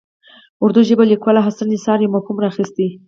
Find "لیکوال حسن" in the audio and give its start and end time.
1.11-1.67